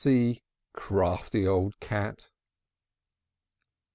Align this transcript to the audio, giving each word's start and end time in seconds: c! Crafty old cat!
c! 0.03 0.41
Crafty 0.73 1.45
old 1.47 1.79
cat! 1.79 2.27